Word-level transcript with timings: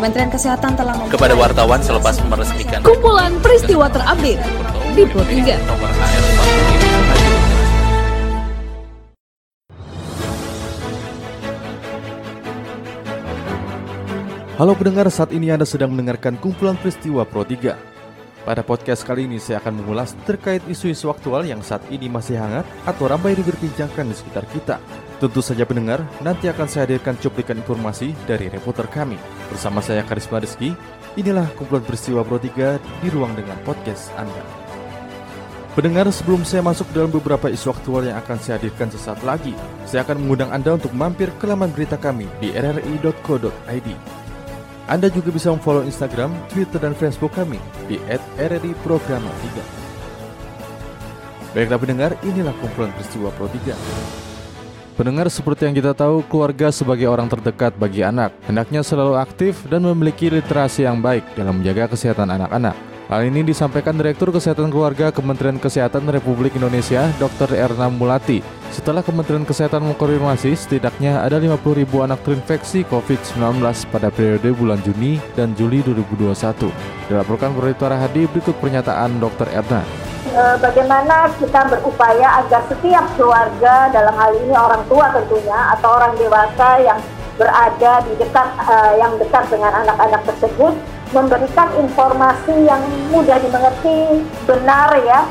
Kementerian 0.00 0.32
Kesehatan 0.32 0.80
telah 0.80 0.96
kepada 1.12 1.36
wartawan 1.36 1.76
selepas 1.84 2.16
meresmikan 2.24 2.80
kumpulan 2.80 3.36
peristiwa 3.44 3.84
terupdate 3.92 4.40
di 4.96 5.04
Pro 5.04 5.20
3. 5.20 5.60
Halo 14.56 14.72
pendengar, 14.72 15.04
saat 15.12 15.36
ini 15.36 15.52
Anda 15.52 15.68
sedang 15.68 15.92
mendengarkan 15.92 16.40
kumpulan 16.40 16.80
peristiwa 16.80 17.28
Pro 17.28 17.44
3. 17.44 17.76
Pada 18.48 18.64
podcast 18.64 19.04
kali 19.04 19.28
ini 19.28 19.36
saya 19.36 19.60
akan 19.60 19.84
mengulas 19.84 20.16
terkait 20.24 20.64
isu-isu 20.64 21.12
aktual 21.12 21.44
yang 21.44 21.60
saat 21.60 21.84
ini 21.92 22.08
masih 22.08 22.40
hangat 22.40 22.64
atau 22.88 23.04
ramai 23.04 23.36
diperbincangkan 23.36 24.08
di 24.08 24.16
sekitar 24.16 24.48
kita. 24.48 24.80
Tentu 25.20 25.44
saja 25.44 25.68
pendengar, 25.68 26.00
nanti 26.24 26.48
akan 26.48 26.64
saya 26.64 26.88
hadirkan 26.88 27.20
cuplikan 27.20 27.60
informasi 27.60 28.16
dari 28.24 28.48
reporter 28.48 28.88
kami. 28.88 29.39
Bersama 29.50 29.82
saya 29.82 30.06
Karisma 30.06 30.38
Rizky, 30.38 30.72
inilah 31.18 31.50
kumpulan 31.58 31.82
peristiwa 31.82 32.22
Pro 32.22 32.38
3 32.38 32.78
di 33.02 33.08
ruang 33.10 33.34
dengan 33.34 33.58
podcast 33.66 34.14
Anda. 34.14 34.46
Pendengar, 35.74 36.06
sebelum 36.10 36.46
saya 36.46 36.62
masuk 36.62 36.86
dalam 36.94 37.10
beberapa 37.10 37.50
isu 37.50 37.74
aktual 37.74 38.06
yang 38.06 38.18
akan 38.22 38.38
saya 38.38 38.58
hadirkan 38.58 38.90
sesaat 38.90 39.22
lagi, 39.26 39.54
saya 39.86 40.06
akan 40.06 40.22
mengundang 40.22 40.50
Anda 40.54 40.78
untuk 40.78 40.94
mampir 40.94 41.30
ke 41.38 41.46
laman 41.50 41.70
berita 41.74 41.98
kami 41.98 42.30
di 42.38 42.54
rri.co.id 42.54 43.90
anda 44.90 45.06
juga 45.06 45.30
bisa 45.30 45.54
memfollow 45.54 45.86
Instagram, 45.86 46.34
Twitter, 46.50 46.82
dan 46.82 46.98
Facebook 46.98 47.30
kami 47.38 47.62
di 47.86 47.94
@rri_programa3. 48.34 49.46
Baiklah 51.54 51.78
pendengar, 51.78 52.10
inilah 52.26 52.50
kumpulan 52.58 52.90
peristiwa 52.98 53.30
Pro 53.38 53.46
3. 53.46 54.29
Pendengar 55.00 55.32
seperti 55.32 55.64
yang 55.64 55.72
kita 55.72 55.96
tahu, 55.96 56.20
keluarga 56.28 56.68
sebagai 56.68 57.08
orang 57.08 57.24
terdekat 57.24 57.72
bagi 57.72 58.04
anak 58.04 58.36
hendaknya 58.44 58.84
selalu 58.84 59.16
aktif 59.16 59.64
dan 59.72 59.80
memiliki 59.80 60.28
literasi 60.28 60.84
yang 60.84 61.00
baik 61.00 61.24
dalam 61.32 61.56
menjaga 61.56 61.88
kesehatan 61.88 62.28
anak-anak. 62.28 62.76
Hal 63.08 63.24
ini 63.24 63.40
disampaikan 63.40 63.96
Direktur 63.96 64.28
Kesehatan 64.28 64.68
Keluarga 64.68 65.08
Kementerian 65.08 65.56
Kesehatan 65.56 66.04
Republik 66.12 66.52
Indonesia, 66.52 67.08
Dr. 67.16 67.48
Erna 67.56 67.88
Mulati, 67.88 68.44
setelah 68.76 69.00
Kementerian 69.00 69.48
Kesehatan 69.48 69.88
mengkonfirmasi 69.88 70.52
setidaknya 70.52 71.24
ada 71.24 71.40
50 71.40 71.80
ribu 71.80 72.04
anak 72.04 72.20
terinfeksi 72.20 72.84
COVID-19 72.84 73.56
pada 73.88 74.12
periode 74.12 74.52
bulan 74.52 74.84
Juni 74.84 75.16
dan 75.32 75.56
Juli 75.56 75.80
2021. 75.80 76.68
Dilaporkan 77.08 77.56
Berita 77.56 77.88
Hadi 77.88 78.28
berikut 78.28 78.52
pernyataan 78.60 79.16
Dr. 79.16 79.48
Erna 79.48 79.80
bagaimana 80.60 81.32
kita 81.40 81.66
berupaya 81.70 82.44
agar 82.44 82.62
setiap 82.68 83.04
keluarga 83.16 83.88
dalam 83.90 84.14
hal 84.14 84.30
ini 84.36 84.54
orang 84.54 84.84
tua 84.86 85.10
tentunya 85.16 85.58
atau 85.74 85.96
orang 85.96 86.12
dewasa 86.20 86.68
yang 86.80 86.98
berada 87.40 88.04
di 88.04 88.12
dekat 88.20 88.48
uh, 88.68 88.92
yang 89.00 89.16
dekat 89.16 89.48
dengan 89.48 89.72
anak-anak 89.80 90.20
tersebut 90.28 90.76
memberikan 91.10 91.68
informasi 91.74 92.54
yang 92.68 92.82
mudah 93.10 93.40
dimengerti, 93.40 94.22
benar 94.46 94.94
ya, 95.02 95.26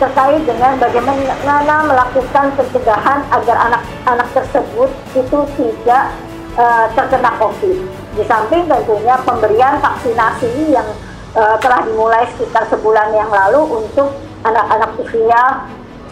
terkait 0.00 0.42
dengan 0.42 0.74
bagaimana 0.80 1.74
melakukan 1.86 2.50
pencegahan 2.56 3.20
agar 3.30 3.56
anak-anak 3.70 4.28
tersebut 4.34 4.90
itu 5.14 5.38
tidak 5.54 6.04
uh, 6.58 6.88
terkena 6.96 7.30
COVID. 7.38 7.78
Di 8.16 8.24
samping 8.26 8.66
tentunya 8.66 9.14
pemberian 9.22 9.78
vaksinasi 9.78 10.72
yang 10.72 10.88
uh, 11.36 11.54
telah 11.62 11.84
dimulai 11.86 12.26
sekitar 12.34 12.66
sebulan 12.72 13.14
yang 13.14 13.30
lalu 13.30 13.84
untuk 13.84 14.10
anak-anak 14.44 14.90
usia 15.00 15.42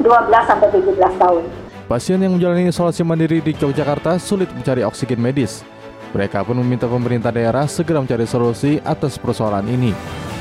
12 0.00 0.48
sampai 0.48 0.68
17 0.72 1.20
tahun. 1.20 1.42
Pasien 1.90 2.22
yang 2.22 2.38
menjalani 2.38 2.70
isolasi 2.70 3.02
mandiri 3.02 3.42
di 3.42 3.52
Yogyakarta 3.52 4.16
sulit 4.22 4.46
mencari 4.54 4.86
oksigen 4.86 5.18
medis. 5.18 5.66
Mereka 6.14 6.42
pun 6.42 6.58
meminta 6.58 6.90
pemerintah 6.90 7.30
daerah 7.30 7.66
segera 7.70 8.02
mencari 8.02 8.26
solusi 8.26 8.82
atas 8.82 9.18
persoalan 9.18 9.66
ini. 9.70 9.94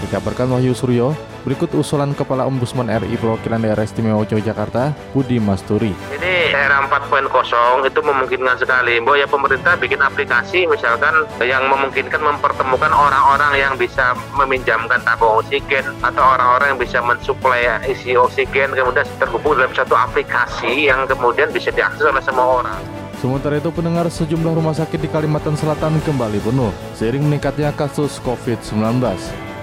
Dikabarkan 0.05 0.49
Wahyu 0.55 0.73
Suryo, 0.73 1.13
berikut 1.43 1.69
usulan 1.75 2.15
Kepala 2.15 2.47
Ombudsman 2.47 2.89
RI 2.89 3.19
Perwakilan 3.19 3.61
Daerah 3.61 3.85
Istimewa 3.85 4.23
Yogyakarta, 4.25 4.95
Budi 5.13 5.37
Masturi. 5.37 5.91
Ini 6.15 6.28
era 6.59 6.83
4.0 6.83 7.87
itu 7.87 7.99
memungkinkan 8.03 8.59
sekali. 8.59 8.99
Bahwa 8.99 9.17
ya 9.17 9.27
pemerintah 9.27 9.79
bikin 9.79 10.03
aplikasi 10.03 10.67
misalkan 10.67 11.23
yang 11.39 11.65
memungkinkan 11.71 12.19
mempertemukan 12.19 12.91
orang-orang 12.91 13.55
yang 13.55 13.73
bisa 13.79 14.13
meminjamkan 14.35 14.99
tabung 15.07 15.39
oksigen 15.39 15.87
atau 16.03 16.23
orang-orang 16.35 16.75
yang 16.75 16.81
bisa 16.81 16.99
mensuplai 16.99 17.65
isi 17.87 18.19
oksigen 18.19 18.75
kemudian 18.75 19.07
terhubung 19.17 19.55
dalam 19.55 19.71
satu 19.71 19.95
aplikasi 19.95 20.91
yang 20.91 21.07
kemudian 21.07 21.47
bisa 21.55 21.71
diakses 21.71 22.03
oleh 22.03 22.21
semua 22.21 22.61
orang. 22.61 22.79
Sementara 23.19 23.59
itu 23.59 23.67
pendengar 23.75 24.07
sejumlah 24.07 24.53
rumah 24.55 24.71
sakit 24.71 24.95
di 24.95 25.11
Kalimantan 25.11 25.55
Selatan 25.59 25.99
kembali 26.07 26.39
penuh 26.39 26.71
seiring 26.95 27.27
meningkatnya 27.27 27.75
kasus 27.75 28.19
COVID-19. 28.23 29.03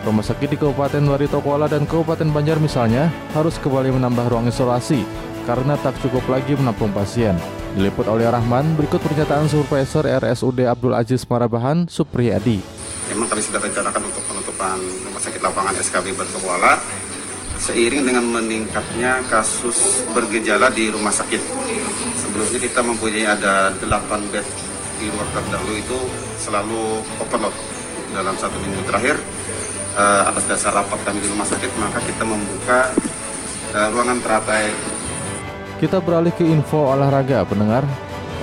Rumah 0.04 0.22
sakit 0.22 0.48
di 0.54 0.56
Kabupaten 0.60 1.02
Barito 1.02 1.40
Kuala 1.40 1.66
dan 1.66 1.88
Kabupaten 1.88 2.30
Banjar 2.30 2.60
misalnya 2.60 3.08
harus 3.32 3.56
kembali 3.58 3.96
menambah 3.96 4.28
ruang 4.28 4.46
isolasi 4.46 5.02
karena 5.46 5.78
tak 5.78 5.94
cukup 6.02 6.26
lagi 6.26 6.58
menampung 6.58 6.90
pasien. 6.90 7.38
Diliput 7.78 8.10
oleh 8.10 8.26
Rahman, 8.26 8.74
berikut 8.74 8.98
pernyataan 8.98 9.46
Supervisor 9.46 10.04
RSUD 10.04 10.66
Abdul 10.66 10.92
Aziz 10.98 11.22
Marabahan, 11.30 11.86
Supriyadi. 11.86 12.58
Memang 13.14 13.30
kami 13.30 13.40
sudah 13.40 13.62
rencanakan 13.62 14.02
untuk 14.10 14.22
penutupan 14.26 14.76
rumah 15.06 15.22
sakit 15.22 15.38
lapangan 15.38 15.78
SKB 15.78 16.18
Barito 16.18 16.42
Kuala 16.42 16.74
seiring 17.56 18.04
dengan 18.04 18.24
meningkatnya 18.28 19.24
kasus 19.32 20.04
bergejala 20.12 20.68
di 20.70 20.92
rumah 20.92 21.10
sakit 21.10 21.40
sebelumnya 22.20 22.60
kita 22.60 22.80
mempunyai 22.84 23.26
ada 23.26 23.72
8 23.80 24.32
bed 24.32 24.46
di 25.00 25.08
luar 25.08 25.28
terdahulu 25.32 25.74
itu 25.76 25.98
selalu 26.36 27.00
overload 27.20 27.54
dalam 28.12 28.36
satu 28.36 28.56
minggu 28.60 28.80
terakhir 28.86 29.16
uh, 29.96 30.28
atas 30.28 30.44
dasar 30.48 30.72
rapat 30.76 31.00
kami 31.04 31.20
di 31.20 31.28
rumah 31.32 31.48
sakit 31.48 31.70
maka 31.80 31.98
kita 32.04 32.22
membuka 32.28 32.92
uh, 33.72 33.88
ruangan 33.92 34.20
teratai 34.20 34.72
kita 35.76 36.00
beralih 36.00 36.32
ke 36.32 36.44
info 36.44 36.88
olahraga 36.88 37.44
pendengar 37.44 37.84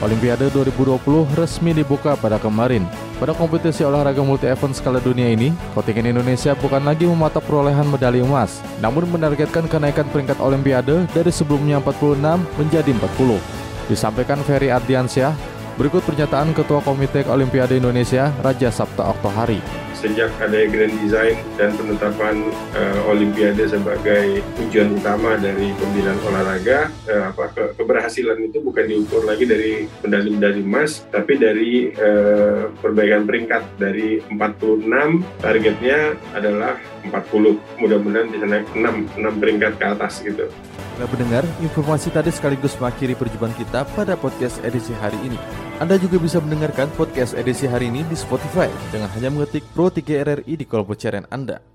Olimpiade 0.04 0.52
2020 0.52 1.00
resmi 1.40 1.72
dibuka 1.72 2.20
pada 2.20 2.36
kemarin. 2.36 2.84
Pada 3.24 3.32
kompetisi 3.32 3.88
olahraga 3.88 4.20
multi 4.20 4.52
event 4.52 4.76
skala 4.76 5.00
dunia 5.00 5.32
ini, 5.32 5.56
kontingen 5.72 6.12
Indonesia 6.12 6.52
bukan 6.60 6.84
lagi 6.84 7.08
mematok 7.08 7.48
perolehan 7.48 7.88
medali 7.88 8.20
emas, 8.20 8.60
namun 8.84 9.08
menargetkan 9.08 9.64
kenaikan 9.72 10.04
peringkat 10.12 10.44
Olimpiade 10.44 11.08
dari 11.16 11.32
sebelumnya 11.32 11.80
46 11.80 12.20
menjadi 12.60 12.92
40. 12.92 13.40
Disampaikan 13.88 14.44
Ferry 14.44 14.76
Ardiansyah, 14.76 15.32
berikut 15.80 16.04
pernyataan 16.04 16.52
Ketua 16.52 16.84
Komite 16.84 17.24
Olimpiade 17.32 17.80
Indonesia, 17.80 18.28
Raja 18.44 18.76
Sabta 18.76 19.08
Oktohari. 19.08 19.83
Sejak 20.04 20.36
ada 20.36 20.68
grand 20.68 20.92
design 21.00 21.40
dan 21.56 21.72
penetapan 21.80 22.44
uh, 22.76 23.08
Olimpiade 23.08 23.64
sebagai 23.72 24.44
tujuan 24.60 25.00
utama 25.00 25.40
dari 25.40 25.72
pembinaan 25.80 26.20
olahraga, 26.28 26.92
uh, 27.08 27.32
apa 27.32 27.48
ke 27.56 27.64
keberhasilan 27.80 28.36
itu 28.44 28.60
bukan 28.60 28.84
diukur 28.84 29.24
lagi 29.24 29.48
dari 29.48 29.88
medali-medali 30.04 30.60
emas, 30.60 31.08
tapi 31.08 31.40
dari 31.40 31.96
uh, 31.96 32.68
perbaikan 32.84 33.24
peringkat 33.24 33.64
dari 33.80 34.20
46 34.28 34.92
targetnya 35.40 36.20
adalah 36.36 36.76
40. 37.08 37.80
Mudah-mudahan 37.80 38.28
bisa 38.28 38.44
naik 38.44 38.68
6, 38.76 39.24
6 39.24 39.40
peringkat 39.40 39.80
ke 39.80 39.86
atas 39.88 40.20
gitu. 40.20 40.52
Nah 40.94 41.10
pendengar, 41.10 41.42
informasi 41.58 42.14
tadi 42.14 42.30
sekaligus 42.30 42.78
mengakhiri 42.78 43.18
perjumpaan 43.18 43.58
kita 43.58 43.82
pada 43.98 44.14
podcast 44.14 44.62
edisi 44.62 44.94
hari 44.94 45.18
ini. 45.26 45.42
Anda 45.82 45.98
juga 45.98 46.22
bisa 46.22 46.38
mendengarkan 46.38 46.94
podcast 46.94 47.34
edisi 47.34 47.66
hari 47.66 47.90
ini 47.90 48.06
di 48.06 48.14
Spotify 48.14 48.70
dengan 48.94 49.10
hanya 49.18 49.34
mengetik 49.34 49.66
Pro 49.74 49.90
3 49.90 50.06
RRI 50.06 50.54
di 50.54 50.66
kolom 50.70 50.86
pencarian 50.86 51.26
Anda. 51.34 51.66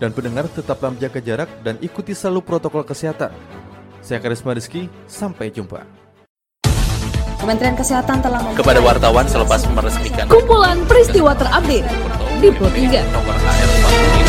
Dan 0.00 0.16
pendengar 0.16 0.48
tetaplah 0.48 0.96
menjaga 0.96 1.20
jarak 1.20 1.52
dan 1.60 1.76
ikuti 1.84 2.16
selalu 2.16 2.40
protokol 2.40 2.88
kesehatan. 2.88 3.36
Saya 4.00 4.24
Karisma 4.24 4.56
Rizky, 4.56 4.88
sampai 5.04 5.52
jumpa. 5.52 5.84
Kementerian 7.44 7.76
Kesehatan 7.76 8.24
telah 8.24 8.40
kepada 8.56 8.80
wartawan 8.80 9.28
selepas 9.28 9.68
meresmikan 9.76 10.24
kumpulan 10.32 10.80
peristiwa 10.88 11.36
terupdate 11.36 11.84
di 12.40 12.48
Pro 12.56 12.72
3. 12.72 14.23